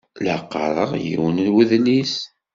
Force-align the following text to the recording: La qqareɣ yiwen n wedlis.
La 0.23 0.35
qqareɣ 0.41 0.91
yiwen 1.03 1.37
n 1.45 1.47
wedlis. 1.53 2.13